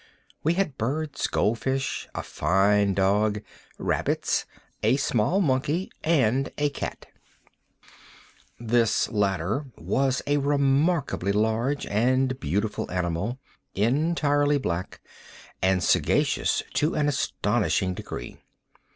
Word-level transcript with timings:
We 0.41 0.55
had 0.55 0.79
birds, 0.79 1.27
gold 1.27 1.59
fish, 1.59 2.07
a 2.15 2.23
fine 2.23 2.95
dog, 2.95 3.43
rabbits, 3.77 4.47
a 4.81 4.97
small 4.97 5.39
monkey, 5.41 5.91
and 6.03 6.51
a 6.57 6.69
cat. 6.71 7.05
This 8.59 9.11
latter 9.11 9.67
was 9.77 10.23
a 10.25 10.37
remarkably 10.37 11.31
large 11.31 11.85
and 11.85 12.39
beautiful 12.39 12.89
animal, 12.89 13.37
entirely 13.75 14.57
black, 14.57 15.01
and 15.61 15.83
sagacious 15.83 16.63
to 16.73 16.95
an 16.95 17.07
astonishing 17.07 17.93
degree. 17.93 18.37